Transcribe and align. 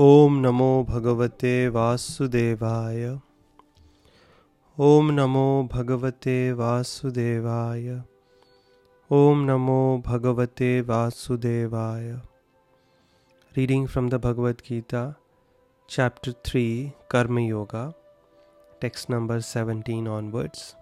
ओम 0.00 0.36
नमो 0.38 0.86
भगवते 0.88 1.68
वासुदेवाय। 1.68 3.18
ओम 4.78 5.10
नमो 5.10 5.68
भगवते 5.72 6.52
वासुदेवाय। 6.52 8.02
ओम 9.10 9.40
नमो 9.40 10.02
भगवते 10.06 10.80
वासुदेवाय। 10.80 12.12
Reading 13.56 13.88
from 13.88 14.08
the 14.08 14.14
Bhagavad 14.14 14.62
Gita 14.68 15.14
chapter 15.88 16.32
three 16.32 16.92
karma 17.10 17.38
yoga 17.38 17.92
text 18.80 19.10
number 19.10 19.40
seventeen 19.40 20.08
onwards 20.08 20.74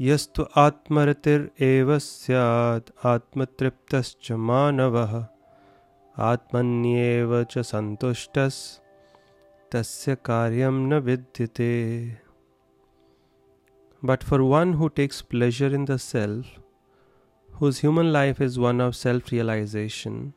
यस्तु 0.00 0.46
आत्मरतिरेव 0.56 1.98
स्यात् 1.98 3.06
आत्मतृप्तश्च 3.06 4.32
मानवः 4.32 5.26
आत्मन्येव 6.19 7.43
च 7.43 7.57
सन्तुष्टस् 7.57 8.79
तस्य 9.73 10.15
कार्यं 10.15 10.79
न 10.89 10.99
विद्यते 11.07 11.73
But 14.05 14.23
for 14.23 14.43
one 14.43 14.73
who 14.73 14.89
takes 14.89 15.21
pleasure 15.21 15.73
in 15.75 15.85
the 15.85 15.97
self, 15.97 16.45
whose 17.59 17.79
human 17.79 18.11
life 18.11 18.41
is 18.41 18.59
one 18.59 18.81
of 18.81 18.95
self 18.95 19.31
realization, 19.31 20.33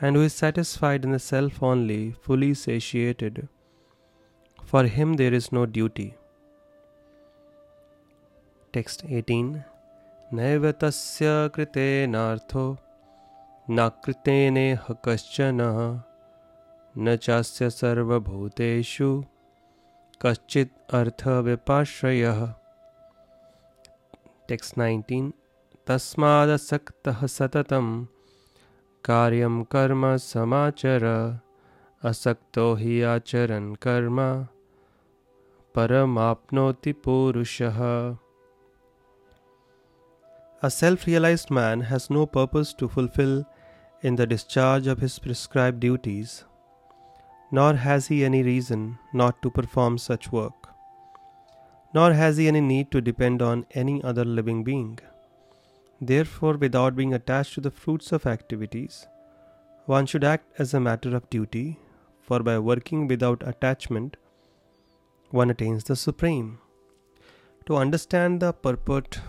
and 0.00 0.16
who 0.16 0.22
is 0.22 0.32
satisfied 0.32 1.04
in 1.04 1.12
the 1.12 1.18
self 1.18 1.62
only, 1.62 2.14
fully 2.22 2.54
satiated, 2.54 3.48
for 4.64 4.84
him 4.84 5.14
there 5.14 5.34
is 5.34 5.52
no 5.52 5.66
duty. 5.66 6.14
Text 8.72 9.04
18 9.06 9.60
नैव 10.34 10.70
तस्य 10.72 11.50
कृतेनार्थो 11.54 12.70
न 12.72 12.85
कृतेनेह 13.71 14.93
कश्चन 15.05 15.57
न 16.97 17.15
चास्य 17.15 17.69
सर्वभूतेषु 17.69 19.25
कश्चित् 20.21 20.95
अर्थव्यपाश्रयः। 20.95 22.53
Text 24.47 24.77
19 24.77 25.31
तस्मादसक्तः 25.87 27.25
सततं 27.25 28.05
कार्यं 29.05 29.63
कर्म 29.63 30.17
समाचर, 30.17 31.39
असक्तो 32.03 32.75
हि 32.75 33.01
आचरन् 33.01 33.75
कर्म, 33.75 34.47
परमाप्नोति 35.75 36.91
पुरुषः। 36.91 37.79
A 40.65 40.69
self 40.69 41.05
realized 41.05 41.51
man 41.51 41.81
has 41.91 42.11
no 42.11 42.25
purpose 42.25 42.73
to 42.81 42.93
fulfill 42.97 43.43
in 44.07 44.15
the 44.19 44.27
discharge 44.33 44.87
of 44.91 44.99
his 45.05 45.19
prescribed 45.19 45.79
duties, 45.85 46.45
nor 47.57 47.73
has 47.85 48.07
he 48.07 48.17
any 48.27 48.41
reason 48.43 48.81
not 49.21 49.41
to 49.41 49.49
perform 49.57 49.97
such 49.97 50.31
work, 50.31 50.69
nor 51.93 52.13
has 52.13 52.37
he 52.37 52.47
any 52.51 52.61
need 52.61 52.89
to 52.91 53.01
depend 53.09 53.41
on 53.41 53.65
any 53.83 53.95
other 54.03 54.25
living 54.37 54.63
being. 54.63 54.97
Therefore, 55.99 56.55
without 56.65 56.95
being 56.95 57.13
attached 57.13 57.53
to 57.55 57.61
the 57.61 57.71
fruits 57.71 58.11
of 58.11 58.25
activities, 58.25 59.07
one 59.85 60.05
should 60.05 60.23
act 60.23 60.47
as 60.59 60.73
a 60.73 60.85
matter 60.89 61.15
of 61.15 61.29
duty, 61.29 61.79
for 62.21 62.39
by 62.47 62.59
working 62.59 63.07
without 63.07 63.41
attachment, 63.51 64.17
one 65.29 65.49
attains 65.49 65.85
the 65.85 65.95
supreme. 65.95 66.59
To 67.65 67.75
understand 67.75 68.41
the 68.41 68.53
purport 68.53 69.19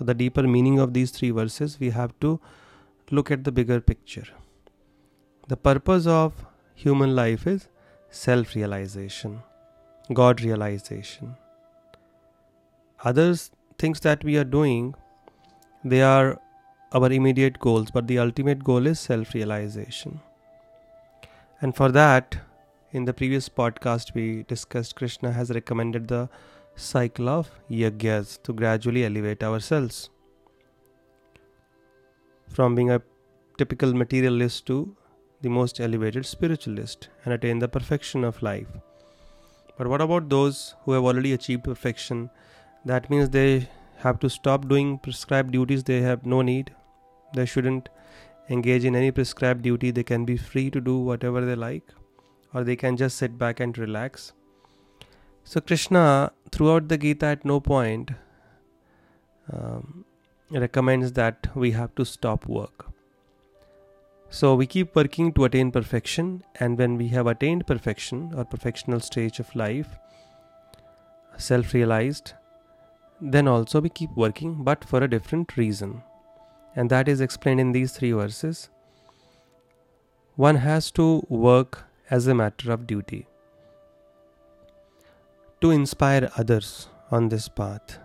the 0.00 0.14
deeper 0.14 0.44
meaning 0.54 0.78
of 0.78 0.94
these 0.94 1.10
three 1.10 1.30
verses, 1.30 1.78
we 1.80 1.90
have 1.90 2.12
to 2.20 2.40
look 3.10 3.30
at 3.30 3.44
the 3.44 3.52
bigger 3.52 3.80
picture. 3.80 4.26
The 5.48 5.56
purpose 5.56 6.06
of 6.06 6.46
human 6.74 7.14
life 7.16 7.46
is 7.46 7.68
self 8.10 8.54
realization, 8.54 9.42
God 10.12 10.40
realization. 10.42 11.36
Others 13.04 13.50
things 13.78 14.00
that 14.00 14.24
we 14.24 14.36
are 14.36 14.44
doing, 14.44 14.94
they 15.84 16.02
are 16.02 16.38
our 16.92 17.12
immediate 17.12 17.58
goals, 17.60 17.90
but 17.90 18.06
the 18.06 18.18
ultimate 18.18 18.64
goal 18.64 18.86
is 18.86 18.98
self 18.98 19.34
realization. 19.34 20.20
And 21.60 21.74
for 21.74 21.90
that, 21.92 22.38
in 22.92 23.04
the 23.04 23.12
previous 23.12 23.48
podcast, 23.48 24.14
we 24.14 24.44
discussed 24.44 24.96
Krishna 24.96 25.32
has 25.32 25.50
recommended 25.50 26.08
the 26.08 26.28
cycle 26.74 27.28
of 27.28 27.50
yagyas 27.70 28.40
to 28.44 28.52
gradually 28.52 29.04
elevate 29.04 29.42
ourselves 29.42 30.10
from 32.48 32.74
being 32.74 32.90
a 32.90 33.02
typical 33.56 33.94
materialist 33.94 34.66
to 34.66 34.96
the 35.40 35.48
most 35.48 35.80
elevated 35.80 36.26
spiritualist 36.26 37.08
and 37.24 37.34
attain 37.34 37.58
the 37.58 37.68
perfection 37.68 38.24
of 38.24 38.42
life. 38.42 38.66
But 39.76 39.88
what 39.88 40.00
about 40.00 40.28
those 40.28 40.74
who 40.82 40.92
have 40.92 41.04
already 41.04 41.32
achieved 41.32 41.64
perfection? 41.64 42.30
That 42.84 43.08
means 43.10 43.30
they 43.30 43.68
have 43.98 44.18
to 44.20 44.30
stop 44.30 44.68
doing 44.68 44.98
prescribed 44.98 45.52
duties 45.52 45.84
they 45.84 46.00
have 46.00 46.26
no 46.26 46.42
need. 46.42 46.74
They 47.34 47.46
shouldn't 47.46 47.88
engage 48.48 48.84
in 48.84 48.96
any 48.96 49.10
prescribed 49.10 49.62
duty. 49.62 49.90
They 49.90 50.02
can 50.02 50.24
be 50.24 50.36
free 50.36 50.70
to 50.70 50.80
do 50.80 50.98
whatever 50.98 51.44
they 51.44 51.54
like, 51.54 51.92
or 52.54 52.64
they 52.64 52.76
can 52.76 52.96
just 52.96 53.16
sit 53.16 53.38
back 53.38 53.60
and 53.60 53.76
relax 53.76 54.32
so, 55.48 55.62
Krishna, 55.62 56.32
throughout 56.52 56.88
the 56.88 56.98
Gita, 56.98 57.24
at 57.24 57.42
no 57.42 57.58
point 57.58 58.10
um, 59.50 60.04
recommends 60.50 61.12
that 61.12 61.48
we 61.54 61.72
have 61.72 61.94
to 61.96 62.04
stop 62.04 62.46
work. 62.46 62.86
So, 64.30 64.54
we 64.54 64.66
keep 64.66 64.94
working 64.94 65.32
to 65.32 65.44
attain 65.44 65.70
perfection, 65.70 66.44
and 66.60 66.76
when 66.76 66.98
we 66.98 67.08
have 67.08 67.26
attained 67.26 67.66
perfection 67.66 68.32
or 68.36 68.44
perfectional 68.44 69.02
stage 69.02 69.40
of 69.40 69.54
life, 69.54 69.88
self 71.38 71.72
realized, 71.72 72.34
then 73.20 73.48
also 73.48 73.80
we 73.80 73.88
keep 73.88 74.10
working, 74.16 74.62
but 74.64 74.84
for 74.84 75.02
a 75.02 75.08
different 75.08 75.56
reason. 75.56 76.02
And 76.76 76.90
that 76.90 77.08
is 77.08 77.20
explained 77.20 77.60
in 77.60 77.72
these 77.72 77.92
three 77.92 78.12
verses. 78.12 78.68
One 80.36 80.56
has 80.56 80.90
to 80.92 81.24
work 81.28 81.84
as 82.10 82.26
a 82.26 82.34
matter 82.34 82.70
of 82.70 82.86
duty 82.86 83.26
to 85.60 85.70
inspire 85.70 86.30
others 86.36 86.88
on 87.10 87.28
this 87.28 87.48
path 87.48 87.98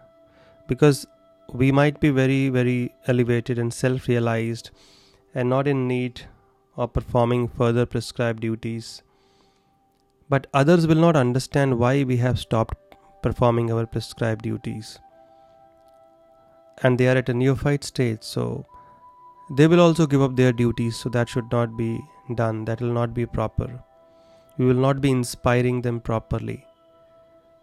because 0.67 1.05
we 1.53 1.71
might 1.71 1.99
be 1.99 2.09
very 2.09 2.49
very 2.49 2.93
elevated 3.07 3.59
and 3.59 3.73
self 3.73 4.07
realized 4.07 4.71
and 5.35 5.49
not 5.49 5.67
in 5.67 5.87
need 5.87 6.21
of 6.75 6.93
performing 6.93 7.47
further 7.47 7.85
prescribed 7.85 8.41
duties. 8.41 9.03
But 10.29 10.47
others 10.53 10.87
will 10.87 11.03
not 11.07 11.15
understand 11.15 11.77
why 11.77 12.03
we 12.03 12.17
have 12.17 12.39
stopped 12.39 12.95
performing 13.21 13.71
our 13.71 13.85
prescribed 13.85 14.41
duties. 14.41 14.99
And 16.81 16.97
they 16.97 17.07
are 17.07 17.17
at 17.17 17.29
a 17.29 17.33
neophyte 17.33 17.83
stage 17.83 18.23
so 18.23 18.65
they 19.51 19.67
will 19.67 19.79
also 19.79 20.07
give 20.07 20.21
up 20.21 20.35
their 20.35 20.51
duties 20.51 20.95
so 20.95 21.09
that 21.09 21.29
should 21.29 21.51
not 21.51 21.77
be 21.77 21.99
done 22.35 22.65
that 22.65 22.81
will 22.81 22.93
not 22.93 23.13
be 23.13 23.25
proper. 23.27 23.83
We 24.57 24.65
will 24.65 24.81
not 24.87 25.01
be 25.01 25.11
inspiring 25.11 25.81
them 25.81 25.99
properly. 25.99 26.65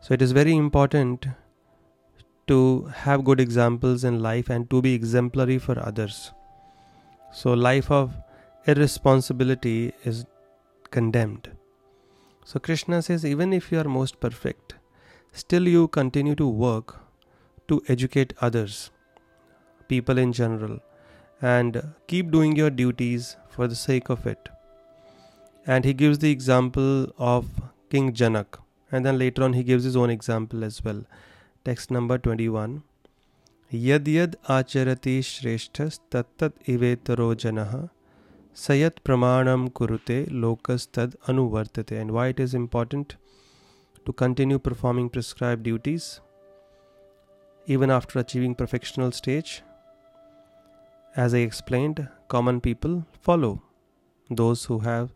So 0.01 0.15
it 0.15 0.23
is 0.23 0.33
very 0.33 0.55
important 0.55 1.27
to 2.51 2.91
have 3.05 3.23
good 3.25 3.41
examples 3.41 4.03
in 4.03 4.21
life 4.21 4.51
and 4.51 4.69
to 4.71 4.83
be 4.83 4.93
exemplary 4.93 5.59
for 5.59 5.79
others. 5.79 6.33
So 7.33 7.53
life 7.53 7.91
of 7.93 8.17
irresponsibility 8.67 9.93
is 10.05 10.25
condemned. 10.91 11.51
So 12.45 12.59
Krishna 12.59 13.03
says 13.03 13.25
even 13.25 13.53
if 13.53 13.71
you 13.71 13.79
are 13.79 13.85
most 13.85 14.19
perfect, 14.19 14.75
still 15.33 15.69
you 15.69 15.87
continue 15.87 16.35
to 16.35 16.49
work 16.49 16.97
to 17.69 17.81
educate 17.87 18.35
others, 18.41 18.91
people 19.87 20.19
in 20.19 20.33
general, 20.33 20.81
and 21.41 21.81
keep 22.09 22.33
doing 22.33 22.57
your 22.57 22.71
duties 22.71 23.37
for 23.49 23.69
the 23.69 23.77
sake 23.77 24.09
of 24.09 24.27
it. 24.27 24.49
And 25.69 25.85
he 25.85 25.95
gives 25.95 26.19
the 26.19 26.33
example 26.33 27.13
of 27.17 27.47
King 27.91 28.13
Janak 28.13 28.59
and 28.91 29.07
then 29.07 29.19
later 29.19 29.45
on 29.45 29.53
he 29.53 29.63
gives 29.63 29.85
his 29.85 29.97
own 29.97 30.11
example 30.11 30.65
as 30.65 30.83
well 30.83 31.05
text 31.66 31.92
number 31.96 32.18
21 32.18 32.82
यद 33.74 34.08
यद 34.08 34.36
आचरति 34.56 35.16
श्रेष्ठस्तत्तत् 35.30 36.70
इवेतरो 36.70 37.28
जनः 37.44 37.74
sayat 38.64 39.02
pramanam 39.08 39.66
kurute 39.80 40.18
lokastad 40.44 41.18
anuvartate 41.34 41.92
and 42.02 42.16
why 42.18 42.28
it 42.34 42.40
is 42.46 42.54
important 42.62 43.16
to 44.06 44.14
continue 44.24 44.60
performing 44.70 45.10
prescribed 45.10 45.64
duties 45.64 46.08
even 47.76 47.96
after 48.00 48.20
achieving 48.20 48.56
perfectional 48.64 49.14
stage 49.22 49.54
as 51.26 51.40
i 51.40 51.46
explained 51.52 52.08
common 52.36 52.66
people 52.70 53.00
follow 53.30 53.54
those 54.42 54.66
who 54.66 54.80
have 54.90 55.08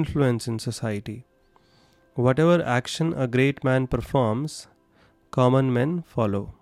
influence 0.00 0.48
in 0.48 0.58
society 0.58 1.18
Whatever 2.14 2.62
action 2.62 3.14
a 3.14 3.28
great 3.28 3.62
man 3.62 3.86
performs, 3.86 4.66
common 5.31 5.71
men 5.73 6.01
follow. 6.01 6.53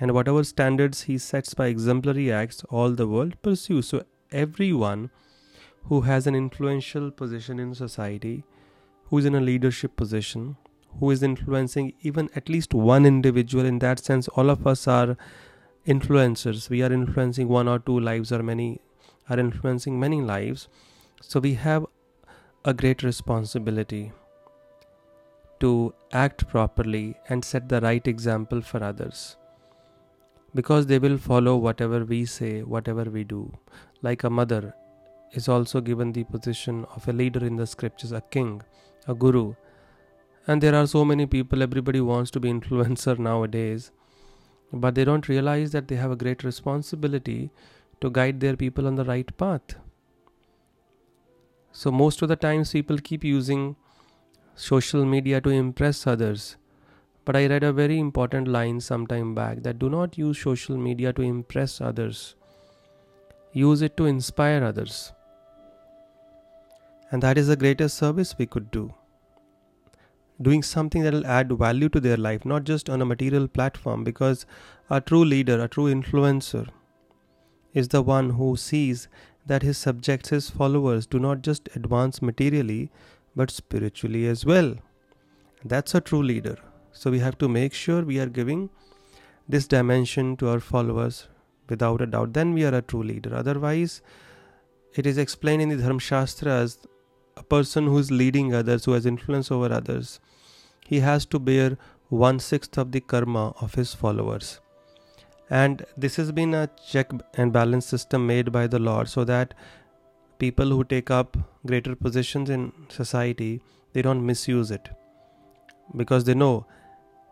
And 0.00 0.12
whatever 0.12 0.42
standards 0.44 1.02
he 1.02 1.18
sets 1.18 1.54
by 1.54 1.66
exemplary 1.66 2.32
acts, 2.32 2.64
all 2.70 2.90
the 2.90 3.06
world 3.06 3.40
pursues. 3.42 3.88
So 3.88 4.04
everyone 4.32 5.10
who 5.84 6.02
has 6.02 6.26
an 6.26 6.34
influential 6.34 7.10
position 7.10 7.58
in 7.58 7.74
society, 7.74 8.44
who 9.04 9.18
is 9.18 9.24
in 9.24 9.34
a 9.34 9.40
leadership 9.40 9.96
position, 9.96 10.56
who 10.98 11.10
is 11.10 11.22
influencing 11.22 11.92
even 12.02 12.28
at 12.34 12.48
least 12.48 12.74
one 12.74 13.04
individual. 13.06 13.64
In 13.64 13.78
that 13.80 13.98
sense, 13.98 14.28
all 14.28 14.50
of 14.50 14.66
us 14.66 14.88
are 14.88 15.16
influencers. 15.86 16.70
We 16.70 16.82
are 16.82 16.92
influencing 16.92 17.48
one 17.48 17.68
or 17.68 17.78
two 17.78 17.98
lives, 18.00 18.32
or 18.32 18.42
many 18.42 18.80
are 19.28 19.38
influencing 19.38 19.98
many 19.98 20.20
lives. 20.20 20.68
So 21.20 21.40
we 21.40 21.54
have 21.54 21.86
a 22.64 22.74
great 22.74 23.02
responsibility 23.02 24.12
to 25.64 25.94
act 26.12 26.46
properly 26.48 27.16
and 27.28 27.44
set 27.44 27.68
the 27.68 27.80
right 27.80 28.06
example 28.06 28.60
for 28.60 28.84
others 28.84 29.36
because 30.54 30.86
they 30.86 30.98
will 30.98 31.18
follow 31.18 31.56
whatever 31.56 32.04
we 32.04 32.24
say, 32.24 32.62
whatever 32.62 33.04
we 33.04 33.24
do. 33.24 33.52
Like 34.02 34.24
a 34.24 34.30
mother 34.30 34.74
is 35.32 35.48
also 35.48 35.80
given 35.80 36.12
the 36.12 36.24
position 36.24 36.84
of 36.94 37.08
a 37.08 37.12
leader 37.12 37.44
in 37.44 37.56
the 37.56 37.66
scriptures, 37.66 38.12
a 38.12 38.20
king, 38.20 38.62
a 39.08 39.14
guru. 39.14 39.54
And 40.46 40.62
there 40.62 40.74
are 40.74 40.86
so 40.86 41.04
many 41.04 41.26
people, 41.26 41.62
everybody 41.62 42.00
wants 42.00 42.30
to 42.32 42.40
be 42.40 42.52
influencer 42.56 43.18
nowadays, 43.18 43.90
but 44.72 44.94
they 44.94 45.04
don't 45.04 45.28
realize 45.28 45.72
that 45.72 45.88
they 45.88 45.96
have 45.96 46.10
a 46.10 46.16
great 46.16 46.44
responsibility 46.44 47.50
to 48.00 48.10
guide 48.10 48.40
their 48.40 48.56
people 48.56 48.86
on 48.86 48.94
the 48.94 49.04
right 49.04 49.36
path. 49.36 49.76
So, 51.72 51.90
most 51.90 52.22
of 52.22 52.28
the 52.28 52.36
times, 52.36 52.70
people 52.70 52.98
keep 52.98 53.24
using 53.24 53.74
social 54.54 55.04
media 55.04 55.40
to 55.40 55.50
impress 55.50 56.06
others. 56.06 56.56
But 57.24 57.36
I 57.36 57.46
read 57.46 57.64
a 57.64 57.72
very 57.72 57.98
important 57.98 58.48
line 58.48 58.80
some 58.80 59.06
time 59.06 59.34
back 59.34 59.62
that 59.62 59.78
do 59.78 59.88
not 59.88 60.18
use 60.18 60.38
social 60.38 60.76
media 60.76 61.12
to 61.14 61.22
impress 61.22 61.80
others, 61.80 62.34
use 63.52 63.82
it 63.82 63.96
to 63.96 64.06
inspire 64.06 64.62
others. 64.62 65.12
And 67.10 67.22
that 67.22 67.38
is 67.38 67.48
the 67.48 67.56
greatest 67.56 67.96
service 67.96 68.34
we 68.36 68.46
could 68.46 68.70
do. 68.70 68.92
Doing 70.42 70.62
something 70.62 71.02
that 71.02 71.14
will 71.14 71.26
add 71.26 71.50
value 71.52 71.88
to 71.90 72.00
their 72.00 72.16
life, 72.16 72.44
not 72.44 72.64
just 72.64 72.90
on 72.90 73.00
a 73.00 73.06
material 73.06 73.46
platform, 73.46 74.04
because 74.04 74.46
a 74.90 75.00
true 75.00 75.24
leader, 75.24 75.62
a 75.62 75.68
true 75.68 75.92
influencer, 75.94 76.68
is 77.72 77.88
the 77.88 78.02
one 78.02 78.30
who 78.30 78.56
sees 78.56 79.08
that 79.46 79.62
his 79.62 79.78
subjects, 79.78 80.30
his 80.30 80.50
followers, 80.50 81.06
do 81.06 81.18
not 81.18 81.42
just 81.42 81.68
advance 81.74 82.20
materially, 82.20 82.90
but 83.36 83.50
spiritually 83.50 84.26
as 84.26 84.44
well. 84.44 84.74
That's 85.64 85.94
a 85.94 86.00
true 86.00 86.22
leader. 86.22 86.56
So 86.92 87.10
we 87.10 87.18
have 87.18 87.38
to 87.38 87.48
make 87.48 87.74
sure 87.74 88.02
we 88.02 88.20
are 88.20 88.26
giving 88.26 88.70
this 89.48 89.66
dimension 89.66 90.36
to 90.36 90.48
our 90.48 90.60
followers 90.60 91.28
without 91.68 92.00
a 92.00 92.06
doubt. 92.06 92.32
Then 92.34 92.54
we 92.54 92.64
are 92.64 92.74
a 92.74 92.82
true 92.82 93.02
leader. 93.02 93.34
Otherwise, 93.34 94.02
it 94.94 95.06
is 95.06 95.18
explained 95.18 95.62
in 95.62 95.70
the 95.70 95.76
Dharma 95.76 96.00
Shastra 96.00 96.52
as 96.52 96.78
a 97.36 97.42
person 97.42 97.86
who 97.86 97.98
is 97.98 98.10
leading 98.10 98.54
others, 98.54 98.84
who 98.84 98.92
has 98.92 99.06
influence 99.06 99.50
over 99.50 99.72
others. 99.72 100.20
He 100.86 101.00
has 101.00 101.26
to 101.26 101.38
bear 101.38 101.76
one 102.08 102.38
sixth 102.38 102.78
of 102.78 102.92
the 102.92 103.00
karma 103.00 103.54
of 103.60 103.74
his 103.74 103.94
followers. 103.94 104.60
And 105.50 105.84
this 105.96 106.16
has 106.16 106.30
been 106.32 106.54
a 106.54 106.70
check 106.88 107.10
and 107.34 107.52
balance 107.52 107.86
system 107.86 108.26
made 108.26 108.52
by 108.52 108.66
the 108.66 108.78
Lord 108.78 109.08
so 109.08 109.24
that 109.24 109.54
people 110.44 110.74
who 110.76 110.84
take 110.94 111.10
up 111.20 111.36
greater 111.70 111.94
positions 112.06 112.50
in 112.56 112.72
society 112.88 113.52
they 113.94 114.02
don't 114.02 114.26
misuse 114.26 114.70
it. 114.70 114.90
Because 115.96 116.24
they 116.24 116.34
know 116.34 116.66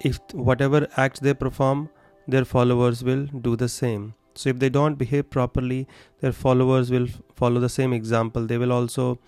if 0.00 0.18
whatever 0.32 0.86
acts 0.96 1.20
they 1.20 1.34
perform 1.34 1.88
their 2.26 2.44
followers 2.44 3.02
will 3.04 3.26
do 3.46 3.56
the 3.56 3.68
same. 3.68 4.14
So 4.34 4.50
if 4.50 4.58
they 4.58 4.70
don't 4.70 4.96
behave 4.96 5.28
properly 5.30 5.86
their 6.20 6.32
followers 6.32 6.90
will 6.90 7.08
follow 7.34 7.60
the 7.60 7.68
same 7.68 7.92
example. 7.92 8.46
They 8.46 8.58
will 8.58 8.72
also 8.72 9.18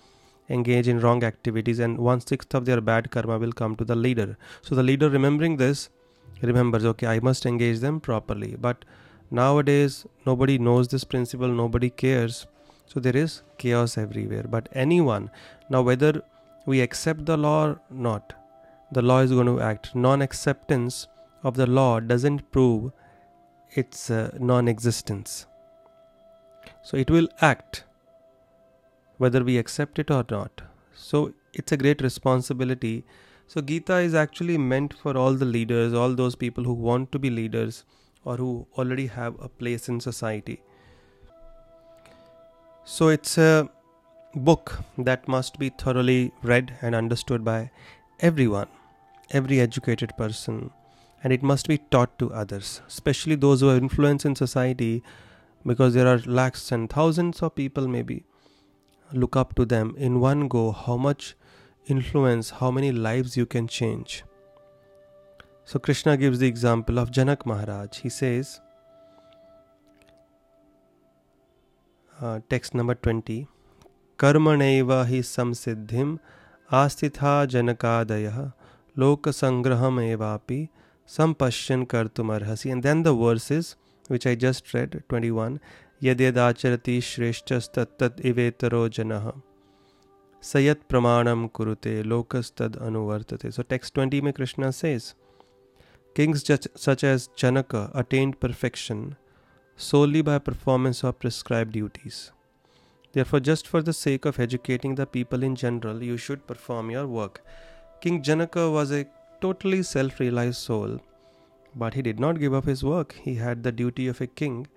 engage 0.49 0.87
in 0.87 0.99
wrong 0.99 1.23
activities 1.23 1.79
and 1.79 1.97
one 1.97 2.21
sixth 2.21 2.53
of 2.53 2.65
their 2.65 2.81
bad 2.81 3.11
karma 3.11 3.37
will 3.37 3.51
come 3.51 3.75
to 3.75 3.85
the 3.85 3.95
leader. 3.95 4.37
So 4.61 4.75
the 4.75 4.83
leader 4.83 5.09
remembering 5.09 5.57
this 5.57 5.89
remembers 6.41 6.85
okay 6.85 7.07
i 7.07 7.19
must 7.19 7.45
engage 7.45 7.79
them 7.79 7.99
properly. 7.99 8.55
But 8.67 8.85
nowadays 9.31 10.05
nobody 10.25 10.57
knows 10.57 10.87
this 10.87 11.03
principle 11.03 11.47
nobody 11.47 11.89
cares 11.89 12.45
so 12.85 12.99
there 12.99 13.15
is 13.15 13.41
chaos 13.57 13.97
everywhere. 13.97 14.45
But 14.47 14.69
anyone, 14.73 15.29
now 15.69 15.81
whether 15.81 16.21
we 16.65 16.81
accept 16.81 17.25
the 17.25 17.37
law 17.37 17.67
or 17.67 17.81
not, 17.89 18.33
the 18.91 19.01
law 19.01 19.19
is 19.19 19.31
going 19.31 19.47
to 19.47 19.61
act. 19.61 19.95
Non 19.95 20.21
acceptance 20.21 21.07
of 21.43 21.55
the 21.55 21.67
law 21.67 21.99
doesn't 21.99 22.51
prove 22.51 22.91
its 23.71 24.09
uh, 24.09 24.31
non 24.39 24.67
existence. 24.67 25.47
So 26.81 26.97
it 26.97 27.09
will 27.09 27.27
act 27.41 27.83
whether 29.17 29.43
we 29.43 29.57
accept 29.57 29.99
it 29.99 30.11
or 30.11 30.25
not. 30.29 30.61
So 30.93 31.33
it's 31.53 31.71
a 31.71 31.77
great 31.77 32.01
responsibility. 32.01 33.05
So 33.47 33.61
Gita 33.61 33.97
is 33.97 34.13
actually 34.13 34.57
meant 34.57 34.93
for 34.93 35.17
all 35.17 35.33
the 35.33 35.45
leaders, 35.45 35.93
all 35.93 36.13
those 36.13 36.35
people 36.35 36.63
who 36.63 36.73
want 36.73 37.11
to 37.11 37.19
be 37.19 37.29
leaders 37.29 37.85
or 38.23 38.37
who 38.37 38.67
already 38.77 39.07
have 39.07 39.35
a 39.39 39.47
place 39.47 39.87
in 39.87 39.99
society. 39.99 40.61
So 42.87 43.07
it's 43.07 43.39
a 43.39 43.67
book 44.35 44.79
that 44.99 45.27
must 45.27 45.57
be 45.57 45.69
thoroughly 45.69 46.31
read 46.43 46.77
and 46.83 46.93
understood 46.93 47.43
by 47.43 47.71
everyone, 48.19 48.67
every 49.31 49.59
educated 49.59 50.15
person, 50.17 50.69
and 51.23 51.33
it 51.33 51.41
must 51.41 51.67
be 51.67 51.79
taught 51.79 52.19
to 52.19 52.31
others, 52.31 52.81
especially 52.87 53.35
those 53.35 53.61
who 53.61 53.69
have 53.69 53.81
influence 53.81 54.23
in 54.23 54.35
society, 54.35 55.01
because 55.65 55.95
there 55.95 56.07
are 56.07 56.19
lakhs 56.27 56.71
and 56.71 56.87
thousands 56.87 57.41
of 57.41 57.55
people 57.55 57.87
maybe 57.87 58.23
look 59.11 59.35
up 59.35 59.55
to 59.55 59.65
them 59.65 59.95
in 59.97 60.19
one 60.19 60.47
go 60.47 60.71
how 60.71 60.95
much 60.95 61.35
influence, 61.87 62.51
how 62.51 62.69
many 62.69 62.91
lives 62.91 63.35
you 63.35 63.47
can 63.47 63.67
change. 63.67 64.23
So 65.63 65.79
Krishna 65.79 66.17
gives 66.17 66.37
the 66.37 66.47
example 66.47 66.99
of 66.99 67.09
Janak 67.09 67.47
Maharaj. 67.47 67.97
He 67.97 68.09
says, 68.09 68.61
Uh, 72.15 72.39
text 72.49 72.75
number 72.75 72.93
twenty 72.93 73.45
कर्मण 74.19 74.61
ही 75.07 75.21
संसिद्धिम् 75.21 76.15
आस्थिता 76.69 77.33
जनकादयः 77.53 78.37
लोकसङ्ग्रहमेवापि 78.99 80.59
संपश्यन 81.09 81.83
कर्तुमर्हसि। 81.93 82.69
And 82.69 82.83
then 82.83 83.01
the 83.03 83.07
verses 83.21 83.73
which 84.11 84.27
I 84.27 84.35
just 84.43 84.75
read 84.75 84.95
twenty 85.09 85.29
one 85.29 85.59
यद्यदाचरति 86.03 86.99
श्रेष्ठस्तत्तत् 87.09 88.25
इवेतरो 88.25 88.87
जन 88.89 89.11
स 90.43 90.55
यत् 90.55 90.87
प्रमाण 90.89 91.45
कुरुते, 91.47 92.01
लोकस्तद 92.03 92.77
अनुवर्तते। 92.87 93.51
So 93.51 93.63
text 93.69 93.93
twenty 93.93 94.21
may 94.21 94.31
Krishna 94.31 94.71
says 94.71 95.13
kings 96.15 96.51
such 96.85 97.03
as 97.03 97.29
Janaka 97.39 97.75
attained 97.99 98.35
perfection 98.41 99.05
solely 99.77 100.21
by 100.21 100.39
performance 100.39 101.03
of 101.03 101.19
prescribed 101.19 101.73
duties. 101.73 102.31
Therefore, 103.11 103.39
just 103.39 103.67
for 103.67 103.81
the 103.81 103.93
sake 103.93 104.25
of 104.25 104.39
educating 104.39 104.95
the 104.95 105.05
people 105.05 105.43
in 105.43 105.55
general, 105.55 106.01
you 106.01 106.17
should 106.17 106.47
perform 106.47 106.91
your 106.91 107.07
work. 107.07 107.43
King 108.01 108.21
Janaka 108.21 108.69
was 108.69 108.91
a 108.91 109.05
totally 109.41 109.83
self 109.83 110.19
realized 110.19 110.57
soul, 110.57 111.01
but 111.75 111.93
he 111.93 112.01
did 112.01 112.19
not 112.19 112.39
give 112.39 112.53
up 112.53 112.65
his 112.65 112.83
work. 112.83 113.13
He 113.21 113.35
had 113.35 113.63
the 113.63 113.71
duty 113.71 114.07
of 114.07 114.21
a 114.21 114.27
king 114.27 114.67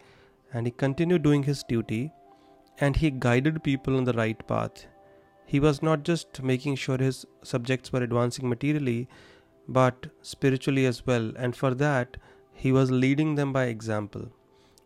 and 0.52 0.67
he 0.67 0.71
continued 0.71 1.23
doing 1.23 1.43
his 1.45 1.62
duty 1.62 2.12
and 2.81 2.97
he 2.97 3.11
guided 3.11 3.62
people 3.62 3.97
on 3.97 4.05
the 4.05 4.12
right 4.12 4.47
path. 4.47 4.87
He 5.47 5.61
was 5.61 5.83
not 5.83 6.02
just 6.02 6.43
making 6.43 6.76
sure 6.76 6.99
his 6.99 7.25
subjects 7.43 7.93
were 7.93 8.02
advancing 8.02 8.49
materially, 8.49 9.09
but 9.67 10.09
spiritually 10.23 10.87
as 10.87 11.07
well, 11.07 11.33
and 11.37 11.57
for 11.57 11.75
that, 11.75 12.17
he 12.52 12.73
was 12.73 12.90
leading 12.90 13.35
them 13.35 13.52
by 13.52 13.64
example 13.64 14.31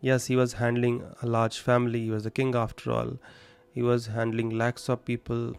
yes 0.08 0.26
he 0.26 0.36
was 0.36 0.54
handling 0.54 1.02
a 1.22 1.26
large 1.26 1.58
family. 1.60 2.00
He 2.04 2.10
was 2.10 2.24
the 2.24 2.30
king 2.30 2.54
after 2.54 2.90
all. 2.92 3.12
He 3.74 3.82
was 3.82 4.08
handling 4.08 4.50
lakhs 4.50 4.88
of 4.88 5.04
people. 5.04 5.54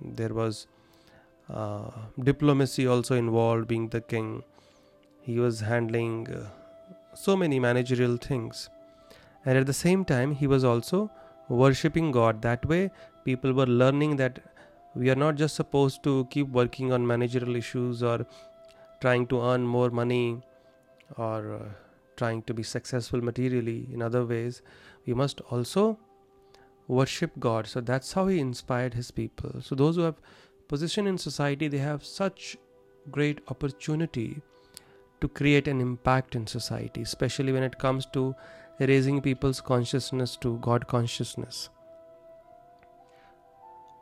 There 0.00 0.34
was 0.34 0.66
uh, 1.48 1.90
diplomacy 2.22 2.86
also 2.86 3.14
involved 3.14 3.68
being 3.68 3.88
the 3.90 4.00
king. 4.00 4.42
He 5.22 5.38
was 5.38 5.60
handling 5.60 6.28
uh, 6.34 6.48
so 7.14 7.36
many 7.36 7.60
managerial 7.60 8.16
things. 8.16 8.68
And 9.44 9.56
at 9.58 9.66
the 9.66 9.72
same 9.72 10.04
time 10.04 10.32
he 10.34 10.46
was 10.46 10.64
also 10.64 11.10
worshipping 11.48 12.10
god. 12.12 12.42
That 12.42 12.66
way 12.66 12.90
people 13.24 13.52
were 13.52 13.66
learning 13.66 14.16
that 14.16 14.40
we 14.94 15.10
are 15.10 15.20
not 15.26 15.36
just 15.36 15.54
supposed 15.54 16.02
to 16.04 16.26
keep 16.30 16.48
working 16.48 16.92
on 16.92 17.06
managerial 17.06 17.56
issues 17.56 18.02
or 18.02 18.26
trying 19.00 19.26
to 19.28 19.40
earn 19.40 19.66
more 19.66 19.90
money 19.90 20.42
or 21.16 21.54
uh, 21.54 21.87
trying 22.20 22.42
to 22.50 22.54
be 22.58 22.66
successful 22.72 23.24
materially 23.28 23.88
in 23.92 24.04
other 24.08 24.24
ways, 24.34 24.60
we 25.06 25.14
must 25.22 25.40
also 25.56 25.86
worship 26.98 27.32
God. 27.46 27.66
So 27.66 27.80
that's 27.92 28.12
how 28.18 28.26
He 28.26 28.38
inspired 28.40 28.94
His 29.00 29.10
people. 29.22 29.62
So 29.70 29.80
those 29.82 29.96
who 29.96 30.02
have 30.02 30.20
position 30.74 31.06
in 31.06 31.18
society, 31.24 31.68
they 31.68 31.82
have 31.86 32.04
such 32.04 32.56
great 33.10 33.40
opportunity 33.48 34.28
to 35.20 35.28
create 35.40 35.68
an 35.74 35.80
impact 35.80 36.36
in 36.42 36.46
society, 36.46 37.02
especially 37.02 37.52
when 37.52 37.62
it 37.62 37.78
comes 37.78 38.06
to 38.18 38.34
raising 38.80 39.20
people's 39.20 39.60
consciousness 39.72 40.36
to 40.46 40.56
God 40.70 40.86
consciousness. 40.96 41.68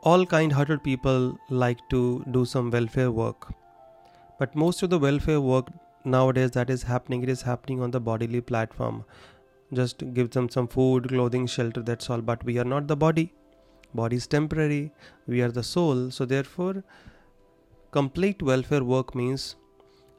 all 0.09 0.25
kind 0.31 0.53
hearted 0.55 0.81
people 0.83 1.23
like 1.61 1.79
to 1.93 1.99
do 2.35 2.41
some 2.45 2.69
welfare 2.73 3.11
work. 3.11 3.47
But 4.39 4.55
most 4.55 4.83
of 4.83 4.91
the 4.91 4.99
welfare 5.05 5.41
work 5.41 5.71
nowadays 6.07 6.51
that 6.51 6.69
is 6.69 6.83
happening, 6.83 7.23
it 7.23 7.29
is 7.29 7.41
happening 7.41 7.81
on 7.81 7.91
the 7.91 7.99
bodily 7.99 8.41
platform. 8.41 9.03
Just 9.73 10.03
give 10.13 10.29
them 10.31 10.49
some 10.49 10.67
food, 10.67 11.09
clothing, 11.09 11.45
shelter, 11.45 11.81
that's 11.81 12.09
all. 12.09 12.21
But 12.21 12.43
we 12.43 12.57
are 12.57 12.63
not 12.63 12.87
the 12.87 12.95
body. 12.95 13.33
Body 13.93 14.15
is 14.15 14.27
temporary. 14.27 14.91
We 15.27 15.41
are 15.41 15.51
the 15.51 15.63
soul. 15.63 16.09
So 16.11 16.25
therefore, 16.25 16.83
complete 17.91 18.41
welfare 18.41 18.83
work 18.83 19.13
means 19.13 19.55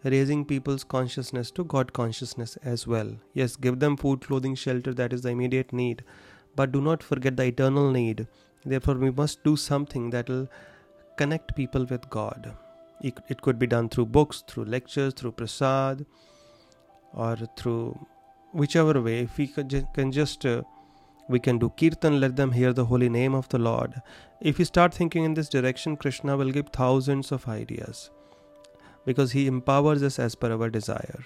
raising 0.05 0.45
people's 0.45 0.85
consciousness 0.85 1.51
to 1.53 1.65
God 1.65 1.93
consciousness 1.93 2.57
as 2.63 2.87
well. 2.87 3.11
Yes, 3.35 3.57
give 3.57 3.81
them 3.81 3.97
food, 3.97 4.21
clothing, 4.21 4.55
shelter, 4.55 4.95
that 4.95 5.13
is 5.13 5.23
the 5.23 5.31
immediate 5.31 5.73
need, 5.73 6.05
but 6.55 6.73
do 6.73 6.81
not 6.81 7.03
forget 7.03 7.37
the 7.37 7.45
eternal 7.45 7.91
need. 7.91 8.27
Therefore, 8.65 8.95
we 8.95 9.11
must 9.11 9.43
do 9.45 9.57
something 9.57 10.11
that 10.11 10.29
will 10.29 10.49
connect 11.17 11.57
people 11.57 11.85
with 11.85 12.09
God. 12.11 12.55
It, 13.01 13.19
it 13.29 13.43
could 13.43 13.59
be 13.59 13.67
done 13.67 13.89
through 13.89 14.07
books, 14.07 14.43
through 14.47 14.65
lectures, 14.65 15.15
through 15.15 15.33
prasad, 15.33 16.05
or 17.13 17.37
through 17.57 17.99
whichever 18.53 19.01
way. 19.01 19.21
If 19.21 19.39
we 19.39 19.47
can 19.47 20.13
just 20.13 20.45
uh, 20.45 20.63
we 21.29 21.39
can 21.39 21.59
do 21.59 21.71
kirtan, 21.79 22.21
let 22.21 22.37
them 22.37 22.53
hear 22.53 22.73
the 22.73 22.87
holy 22.87 23.09
name 23.09 23.35
of 23.35 23.49
the 23.51 23.59
Lord. 23.59 24.01
If 24.41 24.59
we 24.59 24.65
start 24.65 24.95
thinking 24.95 25.25
in 25.25 25.35
this 25.35 25.49
direction, 25.49 25.97
Krishna 25.97 26.37
will 26.37 26.51
give 26.51 26.71
thousands 26.71 27.33
of 27.33 27.47
ideas 27.49 28.11
because 29.05 29.33
he 29.33 29.47
empowers 29.47 30.03
us 30.03 30.19
as 30.19 30.35
per 30.35 30.53
our 30.53 30.71
desire. 30.71 31.25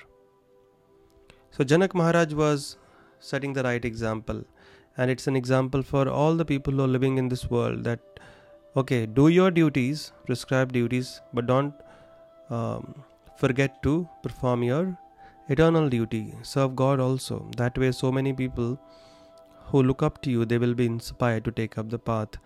So 1.51 1.65
Janak 1.65 1.95
Maharaj 1.95 2.35
was 2.35 2.77
setting 3.21 3.53
the 3.53 3.63
right 3.63 3.85
example, 3.85 4.45
and 4.97 5.11
it's 5.11 5.27
an 5.27 5.37
example 5.37 5.83
for 5.83 6.09
all 6.09 6.35
the 6.35 6.45
people 6.45 6.75
who 6.75 6.83
are 6.83 6.89
living 6.89 7.19
in 7.19 7.29
this 7.29 7.49
world 7.51 7.85
that 7.85 8.12
okay, 8.77 9.07
do 9.07 9.29
your 9.29 9.51
duties, 9.51 10.13
prescribed 10.27 10.73
duties, 10.73 11.21
but 11.33 11.47
don't 11.47 11.75
um, 12.51 12.95
forget 13.37 13.83
to 13.83 14.09
perform 14.23 14.63
your 14.63 14.99
eternal 15.49 15.89
duty, 15.89 16.35
serve 16.43 16.75
God 16.77 17.01
also. 17.01 17.49
That 17.57 17.77
way, 17.77 17.93
so 17.93 18.13
many 18.13 18.33
people 18.33 18.79
who 19.67 19.83
look 19.83 20.03
up 20.03 20.23
to 20.23 20.31
you, 20.31 20.45
they 20.45 20.59
will 20.59 20.75
be 20.75 20.87
inspired 20.87 21.45
to 21.45 21.51
take 21.51 21.79
up 21.79 21.91
the 21.91 21.99
path 21.99 22.37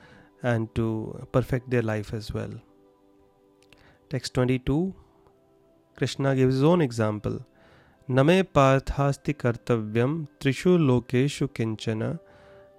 and 0.43 0.73
to 0.75 1.27
perfect 1.33 1.71
their 1.71 1.83
life 1.83 2.13
as 2.15 2.33
well. 2.33 2.51
Text 4.11 4.35
22 4.35 4.95
Krishna 5.97 6.37
gives 6.37 6.57
his 6.57 6.63
own 6.63 6.81
example. 6.81 7.41
Name 8.09 8.45
parthasti 8.45 9.35
kartavyam 9.35 10.29
trishu 10.41 10.79
lokeshu 10.79 11.49
kinchana 11.49 12.21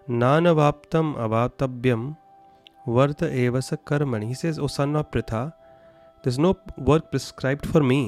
nanavaptam 0.08 1.16
avatabyam 1.26 2.16
वर्त 2.88 3.24
एव 3.24 3.60
स 3.60 3.74
कर्मण 3.88 4.24
ही 4.24 4.36
says 4.36 4.60
O 4.60 4.68
son 4.74 4.96
of 4.96 5.06
Pritha 5.12 5.44
this 6.24 6.38
no 6.40 6.54
work 6.90 7.08
prescribe 7.12 7.66
for 7.66 7.84
me 7.84 8.00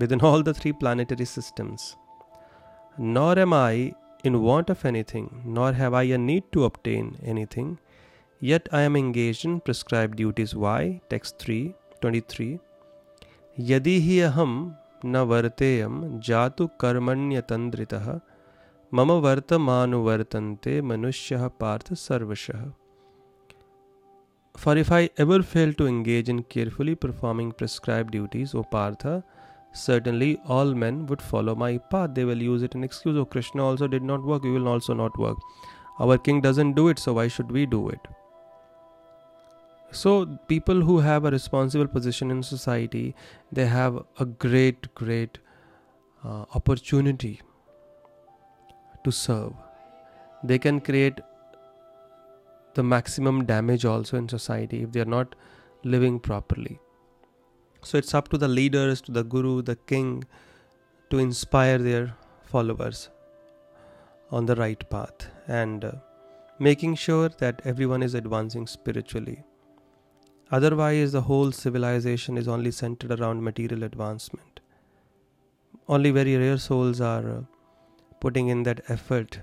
within 0.12 0.20
all 0.24 0.42
the 0.42 0.54
three 0.56 0.72
planetary 0.82 1.24
systems 1.26 1.94
nor 3.16 3.38
am 3.38 3.54
I 3.54 3.90
in 4.24 4.34
want 4.44 4.70
of 4.70 4.86
anything 5.14 5.28
nor 5.56 5.72
have 5.74 5.96
I 5.96 6.12
a 6.12 6.18
need 6.18 6.42
to 6.52 6.62
obtain 6.64 7.14
anything 7.56 7.74
yet 8.40 8.68
I 8.74 8.84
am 8.84 8.96
engage 8.96 9.42
in 9.46 9.58
prescribe 9.64 10.14
duties 10.14 10.56
why 10.58 10.92
text 11.10 11.34
three 11.40 11.60
twenty 12.00 12.20
three 12.30 12.56
यदि 13.70 13.98
ही 14.00 14.20
अहम 14.20 14.56
न 15.06 15.26
वर्तेयम 15.28 16.02
जा 16.26 16.48
तो 16.58 16.66
कर्मण्यतंद्रिता 16.80 18.20
मम 18.92 19.12
वर्तमानुवर्तन्ते 19.22 20.80
मनुष्यः 20.82 21.46
पार्थ 21.60 21.92
सर्वशः 21.98 22.64
For 24.56 24.76
if 24.76 24.90
I 24.90 25.10
ever 25.18 25.42
fail 25.42 25.72
to 25.74 25.86
engage 25.86 26.28
in 26.28 26.42
carefully 26.42 26.94
performing 26.94 27.52
prescribed 27.52 28.12
duties, 28.12 28.54
O 28.54 28.62
Partha, 28.64 29.22
certainly 29.72 30.40
all 30.46 30.74
men 30.74 31.06
would 31.06 31.22
follow 31.22 31.54
my 31.54 31.78
path. 31.78 32.14
They 32.14 32.24
will 32.24 32.42
use 32.42 32.62
it 32.62 32.74
an 32.74 32.82
excuse. 32.82 33.16
Oh, 33.16 33.24
Krishna 33.24 33.64
also 33.64 33.86
did 33.86 34.02
not 34.02 34.22
work, 34.22 34.42
we 34.42 34.50
will 34.50 34.68
also 34.68 34.94
not 34.94 35.18
work. 35.18 35.36
Our 35.98 36.18
king 36.18 36.40
doesn't 36.40 36.72
do 36.74 36.88
it, 36.88 36.98
so 36.98 37.12
why 37.14 37.28
should 37.28 37.50
we 37.52 37.66
do 37.66 37.88
it? 37.88 38.00
so 39.90 40.26
people 40.48 40.82
who 40.82 40.98
have 40.98 41.24
a 41.24 41.30
responsible 41.30 41.86
position 41.86 42.30
in 42.30 42.42
society 42.42 43.14
they 43.52 43.66
have 43.66 43.98
a 44.18 44.24
great 44.24 44.92
great 44.94 45.38
uh, 46.24 46.44
opportunity 46.54 47.40
to 49.04 49.12
serve 49.12 49.52
they 50.42 50.58
can 50.58 50.80
create 50.80 51.20
the 52.78 52.84
maximum 52.94 53.44
damage 53.50 53.84
also 53.92 54.16
in 54.22 54.28
society 54.28 54.82
if 54.86 54.92
they 54.92 55.04
are 55.04 55.12
not 55.16 55.34
living 55.94 56.18
properly 56.28 56.78
so 57.88 57.98
it's 57.98 58.14
up 58.20 58.28
to 58.34 58.38
the 58.44 58.52
leaders 58.58 59.02
to 59.08 59.12
the 59.18 59.24
guru 59.34 59.54
the 59.70 59.76
king 59.92 60.12
to 61.10 61.18
inspire 61.26 61.78
their 61.88 62.06
followers 62.52 63.08
on 64.30 64.46
the 64.46 64.56
right 64.56 64.88
path 64.90 65.28
and 65.46 65.84
uh, 65.84 65.92
making 66.58 66.94
sure 66.94 67.28
that 67.44 67.60
everyone 67.72 68.02
is 68.08 68.14
advancing 68.22 68.66
spiritually 68.66 69.38
Otherwise, 70.50 71.10
the 71.10 71.22
whole 71.22 71.50
civilization 71.50 72.38
is 72.38 72.46
only 72.46 72.70
centered 72.70 73.18
around 73.18 73.42
material 73.42 73.82
advancement. 73.82 74.60
Only 75.88 76.12
very 76.12 76.36
rare 76.36 76.58
souls 76.58 77.00
are 77.00 77.28
uh, 77.28 77.40
putting 78.20 78.48
in 78.48 78.62
that 78.62 78.82
effort 78.88 79.40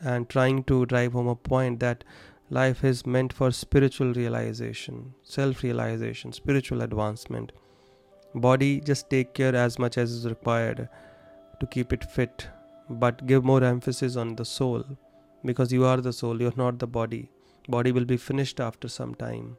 and 0.00 0.28
trying 0.28 0.62
to 0.64 0.86
drive 0.86 1.14
home 1.14 1.26
a 1.26 1.34
point 1.34 1.80
that 1.80 2.04
life 2.50 2.84
is 2.84 3.06
meant 3.06 3.32
for 3.32 3.50
spiritual 3.50 4.12
realization, 4.12 5.14
self 5.22 5.62
realization, 5.62 6.32
spiritual 6.32 6.82
advancement. 6.82 7.52
Body 8.34 8.80
just 8.80 9.08
take 9.10 9.34
care 9.34 9.54
as 9.54 9.78
much 9.78 9.98
as 9.98 10.12
is 10.12 10.26
required 10.26 10.88
to 11.60 11.66
keep 11.66 11.92
it 11.92 12.04
fit, 12.04 12.48
but 12.88 13.26
give 13.26 13.44
more 13.44 13.64
emphasis 13.64 14.16
on 14.16 14.36
the 14.36 14.44
soul 14.44 14.84
because 15.44 15.72
you 15.72 15.84
are 15.84 15.98
the 15.98 16.12
soul, 16.12 16.40
you're 16.40 16.56
not 16.56 16.78
the 16.78 16.86
body. 16.86 17.30
Body 17.68 17.92
will 17.92 18.04
be 18.04 18.16
finished 18.16 18.60
after 18.60 18.88
some 18.88 19.14
time 19.14 19.56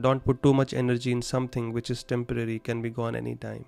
don't 0.00 0.24
put 0.24 0.42
too 0.42 0.54
much 0.54 0.72
energy 0.72 1.12
in 1.12 1.20
something 1.20 1.72
which 1.72 1.90
is 1.90 2.02
temporary, 2.02 2.58
can 2.58 2.80
be 2.80 2.90
gone 2.90 3.14
anytime. 3.14 3.64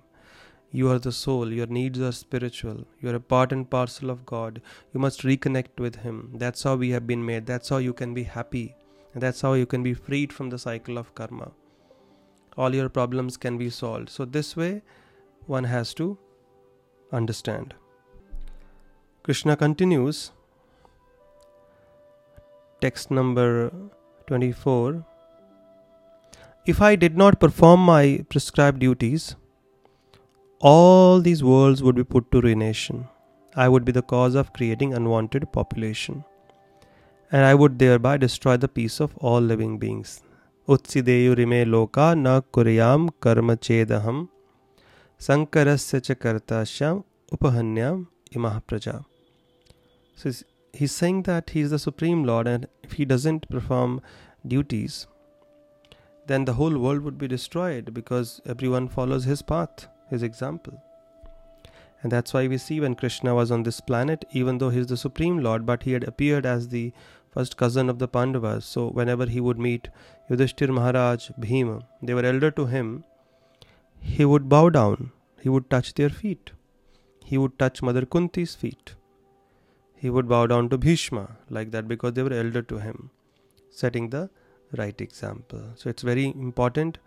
You 0.75 0.89
are 0.89 0.97
the 0.97 1.11
soul, 1.11 1.53
your 1.53 1.67
needs 1.67 2.01
are 2.01 2.11
spiritual, 2.11 2.85
you 2.99 3.09
are 3.09 3.15
a 3.15 3.19
part 3.19 3.51
and 3.51 3.69
parcel 3.69 4.09
of 4.09 4.25
God. 4.25 4.59
You 4.91 4.99
must 4.99 5.21
reconnect 5.21 5.79
with 5.79 5.97
Him. 5.97 6.31
That's 6.33 6.63
how 6.63 6.75
we 6.75 6.89
have 6.89 7.05
been 7.05 7.23
made, 7.23 7.45
that's 7.45 7.69
how 7.69 7.77
you 7.77 7.93
can 7.93 8.15
be 8.15 8.23
happy, 8.23 8.75
and 9.13 9.21
that's 9.21 9.41
how 9.41 9.53
you 9.53 9.67
can 9.67 9.83
be 9.83 9.93
freed 9.93 10.33
from 10.33 10.49
the 10.49 10.57
cycle 10.57 10.97
of 10.97 11.13
karma. 11.13 11.51
All 12.57 12.73
your 12.73 12.89
problems 12.89 13.37
can 13.37 13.59
be 13.59 13.69
solved. 13.69 14.09
So, 14.09 14.25
this 14.25 14.57
way, 14.57 14.81
one 15.45 15.63
has 15.65 15.93
to 15.95 16.17
understand. 17.11 17.75
Krishna 19.21 19.55
continues, 19.55 20.31
text 22.81 23.11
number 23.11 23.71
24 24.27 25.05
if 26.65 26.81
I 26.81 26.95
did 26.95 27.17
not 27.17 27.41
perform 27.41 27.81
my 27.81 28.25
prescribed 28.29 28.79
duties, 28.79 29.35
all 30.69 31.19
these 31.19 31.43
worlds 31.43 31.83
would 31.83 31.95
be 31.95 32.05
put 32.05 32.31
to 32.31 32.39
ruination. 32.39 33.05
I 33.53 33.67
would 33.67 33.83
be 33.83 33.91
the 33.91 34.01
cause 34.01 34.33
of 34.33 34.53
creating 34.53 34.93
unwanted 34.93 35.51
population. 35.51 36.23
And 37.33 37.43
I 37.45 37.53
would 37.53 37.77
thereby 37.79 38.15
destroy 38.15 38.55
the 38.55 38.69
peace 38.69 39.01
of 39.01 39.17
all 39.17 39.41
living 39.41 39.77
beings. 39.77 40.21
Utsideyu 40.67 41.35
rime 41.35 41.65
loka 41.65 42.17
na 42.17 42.39
kuryam 42.39 43.09
karma 43.19 43.57
chedaham 43.57 44.29
sankarasya 45.19 46.15
kartasyam 46.15 47.03
upahanyam 47.29 48.07
imah 48.33 48.61
praja. 48.65 49.03
So 50.15 50.31
he's 50.71 50.93
saying 50.93 51.23
that 51.23 51.49
he 51.49 51.59
is 51.59 51.71
the 51.71 51.79
Supreme 51.79 52.23
Lord 52.23 52.47
and 52.47 52.67
if 52.83 52.93
he 52.93 53.03
doesn't 53.03 53.49
perform 53.49 54.01
duties, 54.47 55.07
then 56.27 56.45
the 56.45 56.53
whole 56.53 56.77
world 56.77 57.01
would 57.01 57.17
be 57.17 57.27
destroyed 57.27 57.93
because 57.93 58.39
everyone 58.45 58.87
follows 58.87 59.25
his 59.25 59.41
path, 59.41 59.87
his 60.09 60.23
example. 60.23 60.81
And 62.01 62.11
that's 62.11 62.33
why 62.33 62.47
we 62.47 62.57
see 62.57 62.81
when 62.81 62.95
Krishna 62.95 63.33
was 63.33 63.49
on 63.49 63.63
this 63.63 63.79
planet, 63.79 64.25
even 64.31 64.57
though 64.57 64.69
he's 64.69 64.87
the 64.87 64.97
Supreme 64.97 65.39
Lord, 65.39 65.65
but 65.65 65.83
he 65.83 65.93
had 65.93 66.03
appeared 66.03 66.45
as 66.45 66.67
the 66.67 66.91
first 67.31 67.55
cousin 67.55 67.89
of 67.89 67.99
the 67.99 68.07
Pandavas. 68.07 68.65
So 68.65 68.89
whenever 68.89 69.25
he 69.25 69.39
would 69.39 69.57
meet 69.57 69.87
Yudhishthir 70.29 70.69
Maharaj, 70.69 71.29
Bhima, 71.39 71.81
they 72.01 72.13
were 72.13 72.25
elder 72.25 72.51
to 72.51 72.65
him, 72.65 73.05
he 73.99 74.25
would 74.25 74.49
bow 74.49 74.69
down, 74.69 75.11
he 75.39 75.47
would 75.47 75.69
touch 75.69 75.93
their 75.93 76.09
feet, 76.09 76.51
he 77.23 77.37
would 77.37 77.57
touch 77.57 77.81
Mother 77.81 78.01
Kunti's 78.01 78.53
feet, 78.53 78.95
he 79.95 80.09
would 80.09 80.27
bow 80.27 80.45
down 80.45 80.67
to 80.69 80.77
Bhishma 80.77 81.37
like 81.49 81.71
that 81.71 81.87
because 81.87 82.13
they 82.13 82.23
were 82.23 82.33
elder 82.33 82.61
to 82.63 82.79
him, 82.79 83.09
setting 83.69 84.09
the 84.09 84.29
right 84.77 84.99
example. 84.99 85.61
So 85.75 85.89
it's 85.89 86.03
very 86.03 86.25
important 86.25 86.97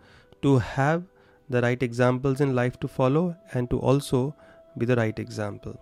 to 0.41 0.57
have 0.57 1.03
the 1.49 1.61
right 1.61 1.81
examples 1.81 2.41
in 2.41 2.55
life 2.55 2.79
to 2.79 2.87
follow 2.87 3.35
and 3.53 3.69
to 3.69 3.79
also 3.79 4.35
be 4.77 4.85
the 4.85 4.95
right 4.95 5.17
example. 5.17 5.79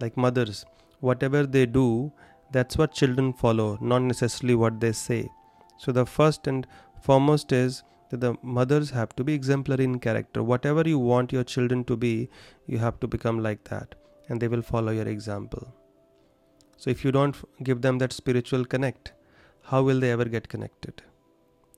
Like 0.00 0.16
mothers, 0.16 0.64
whatever 1.00 1.44
they 1.46 1.66
do, 1.66 2.12
that's 2.52 2.76
what 2.76 2.94
children 2.94 3.32
follow, 3.32 3.78
not 3.80 4.02
necessarily 4.02 4.54
what 4.54 4.80
they 4.80 4.92
say. 4.92 5.28
So 5.78 5.92
the 5.92 6.06
first 6.06 6.46
and 6.46 6.66
foremost 7.02 7.52
is 7.52 7.82
that 8.10 8.20
the 8.20 8.36
mothers 8.42 8.90
have 8.90 9.14
to 9.16 9.24
be 9.24 9.34
exemplary 9.34 9.84
in 9.84 9.98
character. 9.98 10.42
Whatever 10.42 10.82
you 10.86 10.98
want 10.98 11.32
your 11.32 11.44
children 11.44 11.84
to 11.84 11.96
be, 11.96 12.28
you 12.66 12.78
have 12.78 13.00
to 13.00 13.06
become 13.06 13.42
like 13.42 13.64
that, 13.64 13.94
and 14.28 14.40
they 14.40 14.48
will 14.48 14.62
follow 14.62 14.92
your 14.92 15.08
example. 15.08 15.66
So, 16.76 16.90
if 16.90 17.04
you 17.04 17.12
don't 17.12 17.36
give 17.62 17.82
them 17.82 17.98
that 17.98 18.12
spiritual 18.12 18.64
connect, 18.64 19.12
how 19.64 19.82
will 19.82 20.00
they 20.00 20.10
ever 20.12 20.24
get 20.26 20.48
connected? 20.48 21.02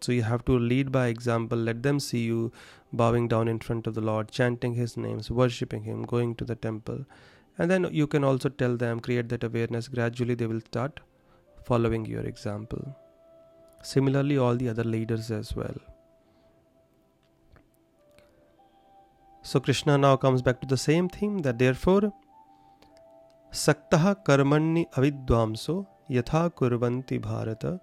So, 0.00 0.12
you 0.12 0.22
have 0.22 0.44
to 0.46 0.58
lead 0.58 0.92
by 0.92 1.06
example, 1.06 1.58
let 1.58 1.82
them 1.82 2.00
see 2.00 2.24
you 2.24 2.52
bowing 2.96 3.28
down 3.28 3.48
in 3.48 3.58
front 3.60 3.86
of 3.86 3.94
the 3.94 4.00
Lord, 4.00 4.30
chanting 4.30 4.74
His 4.74 4.96
names, 4.96 5.30
worshipping 5.30 5.82
Him, 5.84 6.02
going 6.02 6.34
to 6.36 6.44
the 6.44 6.54
temple. 6.54 7.04
And 7.58 7.70
then 7.70 7.88
you 7.92 8.06
can 8.06 8.24
also 8.24 8.48
tell 8.48 8.76
them, 8.76 9.00
create 9.00 9.28
that 9.30 9.44
awareness. 9.44 9.88
Gradually, 9.88 10.34
they 10.34 10.46
will 10.46 10.60
start 10.60 11.00
following 11.64 12.06
your 12.06 12.22
example. 12.22 12.96
Similarly, 13.82 14.38
all 14.38 14.56
the 14.56 14.68
other 14.68 14.84
leaders 14.84 15.30
as 15.30 15.54
well. 15.54 15.76
So 19.42 19.60
Krishna 19.60 19.96
now 19.96 20.16
comes 20.16 20.42
back 20.42 20.60
to 20.60 20.66
the 20.66 20.76
same 20.76 21.08
theme 21.08 21.38
that 21.38 21.58
therefore 21.58 22.12
karmanni 23.52 24.86
avidvamso 24.92 25.86
yatha 26.10 26.50
kurvanti 26.50 27.20
bharata 27.20 27.80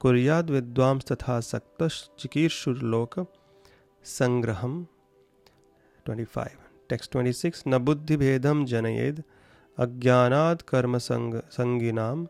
kuryad 0.00 0.46
vidvams 0.56 1.04
tatha 1.10 1.40
saktash 1.48 2.08
chikirshur 2.16 2.76
loka 3.99 4.03
sangraham 4.03 4.85
25 6.05 6.47
text 6.89 7.11
26 7.11 7.65
na 7.65 7.79
buddhi 7.79 8.17
bhedam 8.17 8.65
janayed 8.65 9.23
अज्ञानात् 9.79 10.61
कर्म 10.67 10.97
संगिनाम 10.97 12.25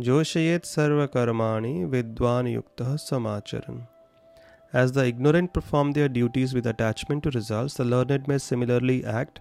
जोशयेत 0.00 0.64
सर्व 0.64 1.06
कर्माणि 1.06 1.84
विद्वान 1.84 2.46
युक्त 2.46 2.82
समाचरण 2.82 3.80
as 4.76 4.92
the 4.92 5.06
ignorant 5.06 5.52
perform 5.52 5.92
their 5.92 6.08
duties 6.08 6.54
with 6.54 6.66
attachment 6.66 7.22
to 7.22 7.30
results, 7.30 7.74
the 7.74 7.84
learned 7.84 8.28
may 8.28 8.38
similarly 8.38 9.04
act, 9.04 9.40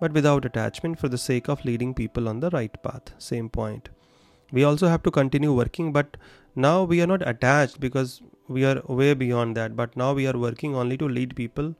but 0.00 0.12
without 0.12 0.44
attachment 0.44 0.98
for 0.98 1.08
the 1.08 1.18
sake 1.18 1.48
of 1.48 1.64
leading 1.64 1.94
people 1.94 2.28
on 2.28 2.40
the 2.40 2.50
right 2.50 2.82
path. 2.82 3.14
Same 3.18 3.48
point. 3.48 3.88
We 4.52 4.64
also 4.64 4.88
have 4.88 5.02
to 5.04 5.10
continue 5.10 5.52
working, 5.52 5.92
but 5.92 6.16
now 6.57 6.83
we 6.83 7.01
are 7.01 7.07
not 7.07 7.27
attached 7.27 7.79
because 7.79 8.21
we 8.47 8.65
are 8.65 8.81
way 8.87 9.13
beyond 9.13 9.55
that. 9.57 9.75
But 9.75 9.95
now 9.95 10.13
we 10.13 10.27
are 10.27 10.37
working 10.37 10.75
only 10.75 10.97
to 10.97 11.07
lead 11.07 11.35
people, 11.35 11.75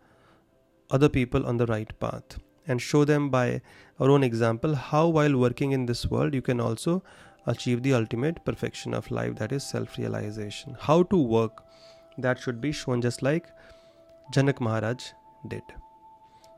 other 0.91 1.09
people 1.09 1.45
on 1.45 1.57
the 1.57 1.65
right 1.65 1.91
path, 1.99 2.37
and 2.67 2.81
show 2.81 3.03
them 3.03 3.29
by 3.29 3.61
our 3.99 4.11
own 4.11 4.23
example 4.23 4.75
how, 4.75 5.07
while 5.07 5.35
working 5.35 5.71
in 5.71 5.87
this 5.87 6.05
world, 6.05 6.35
you 6.35 6.41
can 6.43 6.59
also 6.59 7.03
achieve 7.47 7.81
the 7.81 7.93
ultimate 7.93 8.43
perfection 8.45 8.93
of 8.93 9.09
life 9.09 9.35
that 9.37 9.51
is 9.51 9.63
self 9.63 9.97
realization. 9.97 10.77
How 10.79 11.03
to 11.03 11.17
work 11.17 11.63
that 12.19 12.39
should 12.39 12.61
be 12.61 12.71
shown 12.71 13.01
just 13.01 13.23
like 13.23 13.47
Janak 14.33 14.59
Maharaj 14.59 15.11
did. 15.47 15.63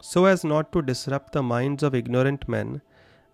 So 0.02 0.26
as 0.26 0.44
not 0.44 0.72
to 0.74 0.82
disrupt 0.82 1.34
the 1.34 1.44
minds 1.44 1.84
of 1.84 1.96
ignorant 1.96 2.48
men 2.50 2.82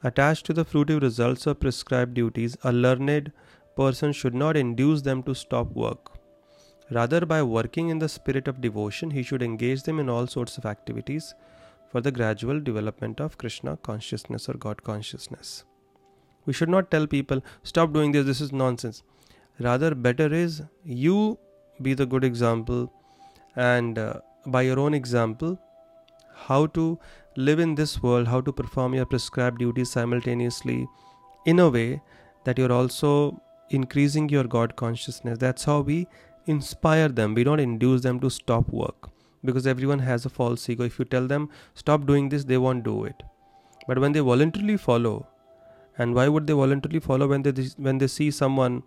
attached 0.04 0.46
to 0.48 0.54
the 0.54 0.66
fruitive 0.66 1.02
results 1.02 1.48
of 1.48 1.60
prescribed 1.60 2.14
duties, 2.14 2.58
a 2.64 2.72
learned 2.72 3.32
person 3.76 4.12
should 4.12 4.34
not 4.34 4.58
induce 4.58 5.02
them 5.02 5.24
to 5.24 5.36
stop 5.36 5.72
work. 5.72 6.12
Rather, 6.92 7.26
by 7.26 7.42
working 7.42 7.90
in 7.90 8.00
the 8.00 8.10
spirit 8.10 8.48
of 8.48 8.62
devotion, 8.62 9.12
he 9.12 9.24
should 9.24 9.42
engage 9.42 9.84
them 9.84 10.00
in 10.00 10.10
all 10.10 10.28
sorts 10.28 10.58
of 10.58 10.66
activities 10.66 11.34
for 11.92 12.02
the 12.02 12.12
gradual 12.12 12.60
development 12.60 13.20
of 13.20 13.38
Krishna 13.38 13.78
consciousness 13.78 14.48
or 14.48 14.54
God 14.54 14.84
consciousness. 14.84 15.64
We 16.46 16.54
should 16.54 16.70
not 16.70 16.92
tell 16.92 17.08
people, 17.08 17.42
stop 17.64 17.92
doing 17.92 18.12
this, 18.12 18.26
this 18.26 18.42
is 18.42 18.52
nonsense. 18.52 19.02
Rather, 19.60 19.96
better 19.96 20.32
is 20.34 20.62
you 20.84 21.40
be 21.82 21.94
the 21.94 22.06
good 22.06 22.24
example 22.24 22.92
and 23.56 23.98
uh, 23.98 24.20
by 24.46 24.62
your 24.62 24.80
own 24.80 24.94
example 24.94 25.58
how 26.34 26.68
to 26.68 27.00
live 27.36 27.60
in 27.60 27.76
this 27.76 28.02
world 28.02 28.28
how 28.28 28.40
to 28.42 28.52
perform 28.52 28.94
your 28.94 29.06
prescribed 29.06 29.60
duties 29.60 29.92
simultaneously 29.92 30.88
in 31.46 31.60
a 31.60 31.70
way 31.70 32.02
that 32.46 32.58
you're 32.58 32.72
also 32.72 33.42
increasing 33.70 34.30
your 34.30 34.44
god 34.44 34.76
consciousness. 34.76 35.38
That's 35.38 35.64
how 35.64 35.82
we 35.82 36.08
inspire 36.46 37.10
them. 37.10 37.34
We 37.34 37.44
don't 37.44 37.60
induce 37.60 38.02
them 38.02 38.20
to 38.20 38.30
stop 38.30 38.70
work 38.70 39.10
because 39.44 39.68
everyone 39.68 40.00
has 40.00 40.26
a 40.26 40.30
false 40.30 40.68
ego. 40.70 40.84
If 40.84 41.00
you 41.00 41.06
tell 41.06 41.28
them 41.28 41.50
stop 41.74 42.06
doing 42.06 42.30
this 42.30 42.44
they 42.44 42.58
won't 42.58 42.84
do 42.84 43.04
it. 43.06 43.24
But 43.88 44.00
when 44.00 44.12
they 44.14 44.20
voluntarily 44.20 44.78
follow 44.78 45.28
and 45.98 46.14
why 46.14 46.28
would 46.28 46.48
they 46.48 46.54
voluntarily 46.54 47.00
follow 47.00 47.28
when 47.28 47.44
they 47.44 47.52
when 47.78 47.98
they 48.00 48.08
see 48.08 48.32
someone 48.32 48.84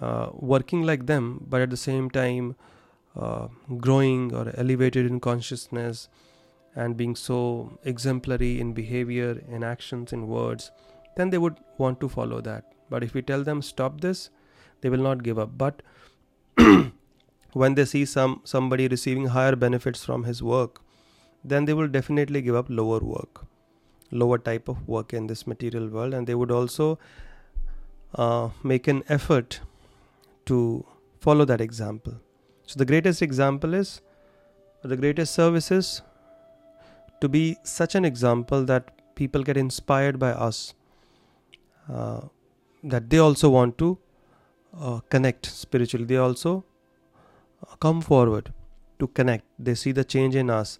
uh, 0.00 0.28
working 0.32 0.82
like 0.82 1.06
them, 1.06 1.44
but 1.48 1.60
at 1.60 1.70
the 1.70 1.76
same 1.76 2.10
time 2.10 2.56
uh, 3.16 3.46
growing 3.78 4.34
or 4.34 4.52
elevated 4.56 5.06
in 5.06 5.20
consciousness 5.20 6.08
and 6.74 6.96
being 6.96 7.14
so 7.14 7.78
exemplary 7.84 8.60
in 8.60 8.72
behavior, 8.72 9.40
in 9.48 9.62
actions, 9.62 10.12
in 10.12 10.26
words, 10.26 10.72
then 11.16 11.30
they 11.30 11.38
would 11.38 11.56
want 11.78 12.00
to 12.00 12.08
follow 12.08 12.40
that. 12.40 12.73
But 12.90 13.02
if 13.02 13.14
we 13.14 13.22
tell 13.22 13.42
them 13.42 13.62
stop 13.62 14.00
this, 14.00 14.30
they 14.80 14.88
will 14.88 15.02
not 15.02 15.22
give 15.22 15.38
up. 15.38 15.56
But 15.56 15.82
when 17.52 17.74
they 17.74 17.84
see 17.84 18.04
some 18.04 18.40
somebody 18.44 18.88
receiving 18.88 19.26
higher 19.26 19.56
benefits 19.56 20.04
from 20.04 20.24
his 20.24 20.42
work, 20.42 20.80
then 21.44 21.64
they 21.64 21.74
will 21.74 21.88
definitely 21.88 22.42
give 22.42 22.54
up 22.54 22.66
lower 22.68 23.00
work, 23.00 23.44
lower 24.10 24.38
type 24.38 24.68
of 24.68 24.86
work 24.88 25.12
in 25.12 25.26
this 25.26 25.46
material 25.46 25.88
world, 25.88 26.14
and 26.14 26.26
they 26.26 26.34
would 26.34 26.50
also 26.50 26.98
uh, 28.14 28.48
make 28.62 28.88
an 28.88 29.02
effort 29.08 29.60
to 30.46 30.84
follow 31.20 31.44
that 31.44 31.60
example. 31.60 32.14
So, 32.66 32.78
the 32.78 32.84
greatest 32.84 33.22
example 33.22 33.74
is, 33.74 34.00
the 34.82 34.96
greatest 34.96 35.34
service 35.34 35.70
is 35.70 36.02
to 37.20 37.28
be 37.28 37.56
such 37.62 37.94
an 37.94 38.04
example 38.04 38.64
that 38.64 38.90
people 39.14 39.42
get 39.42 39.56
inspired 39.56 40.18
by 40.18 40.30
us, 40.30 40.74
uh, 41.90 42.22
that 42.84 43.08
they 43.10 43.18
also 43.18 43.48
want 43.48 43.78
to 43.78 43.98
uh, 44.78 45.00
connect 45.08 45.46
spiritually. 45.46 46.04
They 46.04 46.16
also 46.16 46.64
uh, 47.62 47.76
come 47.76 48.00
forward 48.00 48.52
to 48.98 49.06
connect. 49.08 49.44
They 49.58 49.74
see 49.74 49.92
the 49.92 50.04
change 50.04 50.34
in 50.36 50.50
us 50.50 50.78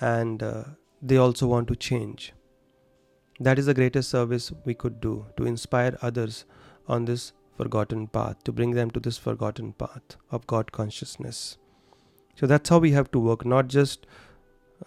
and 0.00 0.42
uh, 0.42 0.64
they 1.00 1.16
also 1.16 1.46
want 1.46 1.68
to 1.68 1.76
change. 1.76 2.32
That 3.38 3.58
is 3.58 3.66
the 3.66 3.74
greatest 3.74 4.10
service 4.10 4.52
we 4.64 4.74
could 4.74 5.00
do 5.00 5.26
to 5.36 5.46
inspire 5.46 5.96
others 6.02 6.44
on 6.88 7.06
this 7.06 7.32
forgotten 7.56 8.06
path, 8.06 8.42
to 8.44 8.52
bring 8.52 8.72
them 8.72 8.90
to 8.90 9.00
this 9.00 9.16
forgotten 9.16 9.72
path 9.72 10.16
of 10.30 10.46
God 10.46 10.72
consciousness. 10.72 11.56
So 12.34 12.46
that's 12.46 12.68
how 12.68 12.78
we 12.78 12.92
have 12.92 13.10
to 13.12 13.18
work, 13.18 13.44
not 13.44 13.68
just 13.68 14.06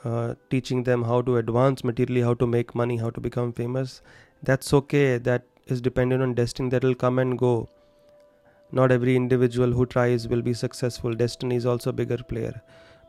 uh, 0.03 0.35
teaching 0.49 0.83
them 0.83 1.03
how 1.03 1.21
to 1.21 1.37
advance 1.37 1.83
materially, 1.83 2.21
how 2.21 2.33
to 2.35 2.47
make 2.47 2.75
money, 2.75 2.97
how 2.97 3.09
to 3.11 3.21
become 3.21 3.53
famous. 3.53 4.01
That's 4.41 4.73
okay, 4.73 5.17
that 5.19 5.45
is 5.67 5.81
dependent 5.81 6.21
on 6.21 6.33
destiny 6.33 6.69
that 6.69 6.83
will 6.83 6.95
come 6.95 7.19
and 7.19 7.37
go. 7.37 7.69
Not 8.71 8.91
every 8.91 9.15
individual 9.15 9.71
who 9.71 9.85
tries 9.85 10.27
will 10.27 10.41
be 10.41 10.53
successful. 10.53 11.13
Destiny 11.13 11.55
is 11.55 11.65
also 11.65 11.91
a 11.91 11.93
bigger 11.93 12.17
player. 12.17 12.61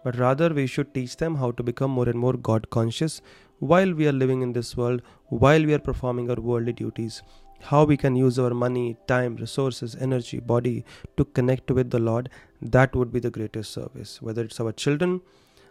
But 0.04 0.18
rather, 0.18 0.52
we 0.52 0.66
should 0.66 0.92
teach 0.92 1.16
them 1.16 1.36
how 1.36 1.52
to 1.52 1.62
become 1.62 1.90
more 1.90 2.08
and 2.08 2.18
more 2.18 2.34
God 2.34 2.68
conscious 2.68 3.22
while 3.58 3.92
we 3.92 4.06
are 4.06 4.12
living 4.12 4.42
in 4.42 4.52
this 4.52 4.76
world, 4.76 5.00
while 5.28 5.64
we 5.64 5.72
are 5.72 5.78
performing 5.78 6.28
our 6.30 6.36
worldly 6.36 6.74
duties 6.74 7.22
how 7.64 7.84
we 7.84 7.96
can 7.96 8.14
use 8.14 8.38
our 8.38 8.52
money, 8.52 8.96
time, 9.06 9.36
resources, 9.36 9.96
energy, 9.98 10.38
body 10.38 10.84
to 11.16 11.24
connect 11.24 11.70
with 11.70 11.90
the 11.90 11.98
Lord, 11.98 12.28
that 12.60 12.94
would 12.94 13.10
be 13.10 13.20
the 13.20 13.30
greatest 13.30 13.72
service. 13.72 14.20
Whether 14.20 14.44
it's 14.44 14.60
our 14.60 14.72
children, 14.72 15.22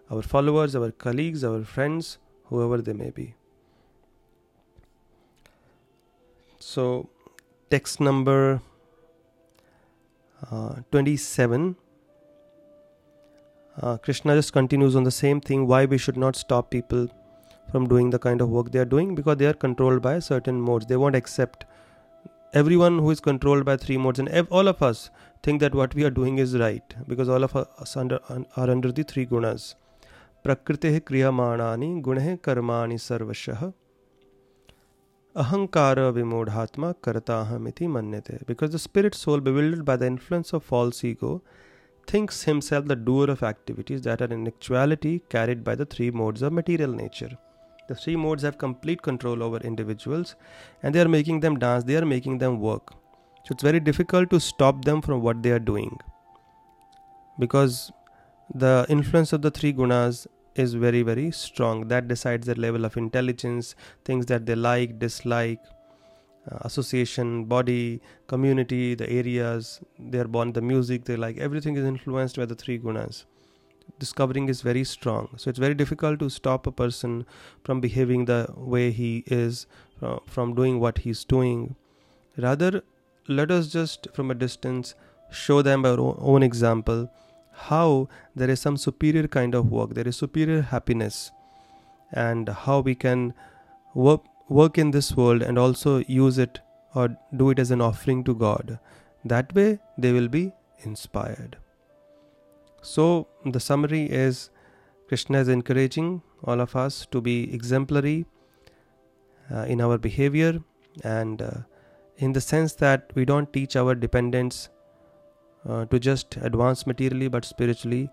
our 0.10 0.24
followers, 0.24 0.76
our 0.76 0.91
colleagues, 0.91 1.43
our 1.43 1.63
friends, 1.63 2.17
whoever 2.46 2.82
they 2.82 2.93
may 2.93 3.12
be. 3.12 3.36
So, 6.63 7.10
text 7.69 7.99
number 7.99 8.62
uh, 10.49 10.76
27. 10.91 11.76
Uh, 13.82 13.97
Krishna 13.97 14.36
just 14.36 14.54
continues 14.54 14.95
on 14.95 15.04
the 15.04 15.12
same 15.12 15.41
thing 15.41 15.67
why 15.67 15.84
we 15.86 15.97
should 15.97 16.15
not 16.15 16.38
stop 16.38 16.71
people 16.71 17.10
from 17.69 17.88
doing 17.88 18.10
the 18.12 18.17
kind 18.17 18.39
of 18.39 18.49
work 18.49 18.71
they 18.71 18.80
are 18.80 18.86
doing 18.86 19.13
because 19.13 19.38
they 19.38 19.45
are 19.45 19.54
controlled 19.54 20.02
by 20.02 20.19
certain 20.19 20.62
modes. 20.62 20.86
They 20.86 20.95
won't 20.95 21.15
accept 21.15 21.65
everyone 22.54 22.97
who 22.97 23.12
is 23.12 23.19
controlled 23.19 23.65
by 23.65 23.76
three 23.76 23.97
modes 23.97 24.19
and 24.19 24.30
ev- 24.30 24.47
all 24.49 24.67
of 24.69 24.82
us 24.82 25.10
think 25.43 25.60
that 25.60 25.76
what 25.76 25.93
we 25.93 26.06
are 26.06 26.12
doing 26.12 26.38
is 26.38 26.58
right 26.58 26.95
because 27.08 27.28
all 27.28 27.43
of 27.43 27.56
us 27.56 27.97
under, 27.97 28.19
are 28.30 28.69
under 28.69 28.91
the 28.91 29.04
three 29.04 29.26
gunas 29.26 29.76
prakriti 30.43 30.99
kriyamanani 30.99 32.02
gunhe 32.02 32.39
karmani 32.39 32.99
sarvashah 33.08 33.73
ahankara 35.41 36.12
vimodhatma 36.17 36.93
kartahamiti 37.06 37.88
manyate 37.88 38.46
because 38.46 38.72
the 38.72 38.80
spirit 38.80 39.15
soul 39.15 39.39
bewildered 39.39 39.86
by 39.86 39.96
the 39.96 40.06
influence 40.06 40.54
of 40.54 40.63
false 40.63 41.04
ego 41.04 41.41
thinks 42.12 42.43
himself 42.43 42.86
the 42.86 42.96
doer 42.96 43.30
of 43.30 43.41
activities 43.43 44.02
that 44.02 44.22
are 44.22 44.32
in 44.38 44.48
actuality 44.48 45.19
carried 45.30 45.63
by 45.63 45.76
the 45.76 45.86
three 45.86 46.12
modes 46.12 46.41
of 46.41 46.54
material 46.54 46.93
nature 47.04 47.32
the 47.88 47.96
three 47.96 48.15
modes 48.15 48.43
have 48.43 48.58
complete 48.58 49.02
control 49.02 49.43
over 49.43 49.58
individuals 49.58 50.36
and 50.82 50.96
they 50.96 51.02
are 51.02 51.10
making 51.10 51.39
them 51.39 51.60
dance, 51.60 51.84
they 51.84 51.98
are 51.98 52.06
making 52.06 52.38
them 52.38 52.60
work. 52.60 52.93
So 53.46 53.52
it's 53.52 53.63
very 53.63 53.80
difficult 53.80 54.30
to 54.30 54.39
stop 54.39 54.86
them 54.86 55.02
from 55.02 55.22
what 55.22 55.43
they 55.43 55.52
are 55.52 55.60
doing. 55.60 56.00
because 57.39 57.91
the 58.54 58.86
influence 58.89 59.34
of 59.34 59.41
the 59.41 59.52
three 59.52 59.74
gunas 59.74 60.28
is 60.55 60.73
very 60.73 61.01
very 61.01 61.31
strong. 61.31 61.87
That 61.87 62.07
decides 62.07 62.45
their 62.47 62.55
level 62.55 62.85
of 62.85 62.97
intelligence 62.97 63.75
things 64.05 64.25
that 64.27 64.45
they 64.45 64.55
like 64.55 64.99
dislike 64.99 65.59
uh, 66.51 66.57
association 66.61 67.45
body 67.45 68.01
community 68.27 68.95
the 68.95 69.09
areas. 69.09 69.81
They're 69.99 70.27
born 70.27 70.53
the 70.53 70.61
music 70.61 71.05
they 71.05 71.15
like 71.15 71.37
everything 71.37 71.75
is 71.75 71.85
influenced 71.85 72.37
by 72.37 72.45
the 72.45 72.55
three 72.55 72.79
gunas. 72.79 73.25
Discovering 73.99 74.49
is 74.49 74.61
very 74.61 74.83
strong. 74.83 75.29
So 75.37 75.49
it's 75.49 75.59
very 75.59 75.73
difficult 75.73 76.19
to 76.19 76.29
stop 76.29 76.67
a 76.67 76.71
person 76.71 77.25
from 77.63 77.81
behaving 77.81 78.25
the 78.25 78.47
way 78.55 78.91
he 78.91 79.23
is 79.27 79.67
uh, 80.01 80.19
from 80.25 80.55
doing 80.55 80.79
what 80.79 80.99
he's 80.99 81.23
doing. 81.25 81.75
Rather 82.37 82.81
let 83.27 83.51
us 83.51 83.67
just 83.67 84.07
from 84.13 84.31
a 84.31 84.35
distance 84.35 84.95
show 85.31 85.61
them 85.61 85.85
our 85.85 85.99
own 86.19 86.43
example 86.43 87.09
how 87.53 88.07
there 88.35 88.49
is 88.49 88.59
some 88.59 88.77
superior 88.77 89.27
kind 89.27 89.55
of 89.55 89.71
work 89.71 89.93
there 89.93 90.07
is 90.07 90.17
superior 90.17 90.61
happiness 90.61 91.31
and 92.11 92.49
how 92.49 92.79
we 92.79 92.95
can 92.95 93.33
work 93.93 94.21
work 94.49 94.77
in 94.77 94.91
this 94.91 95.15
world 95.15 95.41
and 95.41 95.57
also 95.57 95.97
use 96.07 96.37
it 96.37 96.59
or 96.93 97.15
do 97.35 97.49
it 97.49 97.59
as 97.59 97.71
an 97.71 97.81
offering 97.81 98.23
to 98.23 98.35
god. 98.35 98.79
That 99.25 99.53
way 99.55 99.79
they 99.97 100.11
will 100.11 100.27
be 100.27 100.51
inspired. 100.83 101.57
So, 102.81 103.27
the 103.45 103.59
summary 103.59 104.03
is 104.03 104.49
Krishna 105.07 105.39
is 105.39 105.47
encouraging 105.47 106.21
all 106.43 106.59
of 106.59 106.75
us 106.75 107.07
to 107.11 107.21
be 107.21 107.53
exemplary 107.53 108.25
uh, 109.51 109.61
in 109.61 109.79
our 109.79 109.97
behavior 109.97 110.59
and 111.03 111.41
uh, 111.41 111.51
in 112.17 112.33
the 112.33 112.41
sense 112.41 112.73
that 112.73 113.11
we 113.15 113.25
don't 113.25 113.51
teach 113.53 113.75
our 113.75 113.95
dependents 113.95 114.69
uh, 115.67 115.86
to 115.86 115.99
just 115.99 116.38
advance 116.38 116.86
materially 116.88 117.28
but 117.28 117.45
spiritually. 117.45 118.10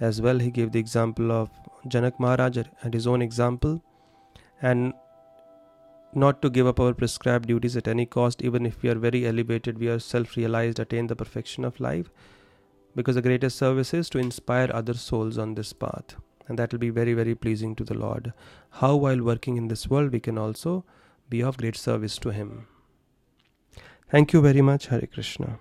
As 0.00 0.20
well. 0.20 0.40
He 0.40 0.50
gave 0.50 0.72
the 0.72 0.80
example 0.80 1.30
of 1.30 1.50
Janak 1.86 2.18
Maharaj 2.18 2.58
and 2.82 2.92
his 2.92 3.06
own 3.06 3.22
example, 3.22 3.80
and 4.60 4.92
not 6.14 6.42
to 6.42 6.50
give 6.50 6.66
up 6.66 6.80
our 6.80 6.94
prescribed 6.94 7.46
duties 7.46 7.76
at 7.76 7.86
any 7.86 8.04
cost, 8.04 8.42
even 8.42 8.66
if 8.66 8.82
we 8.82 8.88
are 8.88 8.96
very 8.96 9.24
elevated, 9.24 9.78
we 9.78 9.88
are 9.88 10.00
self 10.00 10.36
realized, 10.36 10.80
attain 10.80 11.06
the 11.06 11.14
perfection 11.14 11.64
of 11.64 11.78
life. 11.78 12.10
Because 12.96 13.14
the 13.14 13.22
greatest 13.22 13.56
service 13.56 13.94
is 13.94 14.10
to 14.10 14.18
inspire 14.18 14.68
other 14.72 14.94
souls 14.94 15.38
on 15.38 15.54
this 15.54 15.72
path. 15.72 16.16
And 16.48 16.58
that 16.58 16.72
will 16.72 16.80
be 16.80 16.90
very 16.90 17.14
very 17.14 17.34
pleasing 17.34 17.76
to 17.76 17.84
the 17.84 17.94
lord. 17.94 18.32
How 18.70 18.96
while 18.96 19.22
working 19.22 19.56
in 19.56 19.68
this 19.68 19.88
world 19.88 20.12
we 20.12 20.20
can 20.20 20.38
also 20.38 20.84
be 21.28 21.42
of 21.42 21.56
great 21.56 21.76
service 21.76 22.18
to 22.18 22.30
him. 22.30 22.66
Thank 24.10 24.32
you 24.32 24.40
very 24.40 24.60
much. 24.60 24.88
Hare 24.88 25.06
krishna 25.06 25.58